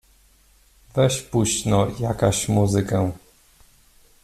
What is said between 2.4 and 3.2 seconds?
muzykę.